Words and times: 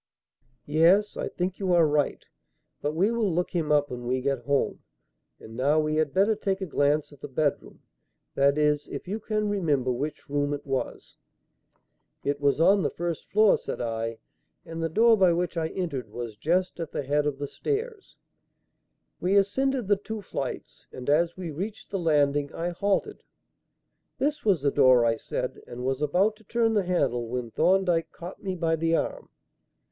"Yes, 0.65 1.15
I 1.15 1.29
think 1.29 1.59
you 1.59 1.73
are 1.73 1.85
right; 1.85 2.25
but 2.81 2.95
we 2.95 3.11
will 3.11 3.31
look 3.31 3.51
him 3.51 3.71
up 3.71 3.91
when 3.91 4.07
we 4.07 4.19
get 4.19 4.45
home. 4.45 4.79
And 5.39 5.55
now 5.55 5.79
we 5.79 5.97
had 5.97 6.11
better 6.11 6.33
take 6.33 6.59
a 6.59 6.65
glance 6.65 7.13
at 7.13 7.21
the 7.21 7.27
bedroom; 7.27 7.81
that 8.33 8.57
is, 8.57 8.87
if 8.89 9.07
you 9.07 9.19
can 9.19 9.47
remember 9.47 9.91
which 9.91 10.27
room 10.27 10.55
it 10.55 10.65
was." 10.65 11.17
"It 12.23 12.41
was 12.41 12.59
on 12.59 12.81
the 12.81 12.89
first 12.89 13.29
floor," 13.29 13.59
said 13.59 13.79
I, 13.79 14.17
"and 14.65 14.81
the 14.81 14.89
door 14.89 15.15
by 15.17 15.33
which 15.33 15.55
I 15.55 15.67
entered 15.67 16.09
was 16.09 16.35
just 16.35 16.79
at 16.79 16.91
the 16.91 17.03
head 17.03 17.27
of 17.27 17.37
the 17.37 17.45
stairs." 17.45 18.15
We 19.19 19.35
ascended 19.35 19.87
the 19.87 19.97
two 19.97 20.23
flights, 20.23 20.87
and, 20.91 21.11
as 21.11 21.37
we 21.37 21.51
reached 21.51 21.91
the 21.91 21.99
landing, 21.99 22.51
I 22.55 22.69
halted. 22.69 23.21
"This 24.17 24.43
was 24.43 24.63
the 24.63 24.71
door," 24.71 25.05
I 25.05 25.17
said, 25.17 25.61
and 25.67 25.85
was 25.85 26.01
about 26.01 26.37
to 26.37 26.43
turn 26.43 26.73
the 26.73 26.85
handle 26.85 27.27
when 27.27 27.51
Thorndyke 27.51 28.11
caught 28.11 28.41
me 28.41 28.55
by 28.55 28.75
the 28.75 28.95
arm. 28.95 29.29